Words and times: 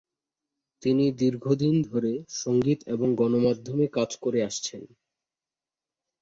তিনি 0.83 1.05
দীর্ঘ 1.17 1.45
দিন 1.53 1.75
ধরে 1.81 2.11
সঙ্গীত 2.41 2.79
এবং 2.87 3.07
গণমাধ্যমে 3.15 3.85
কাজ 3.91 4.09
করে 4.15 4.39
আসছেন। 4.43 4.81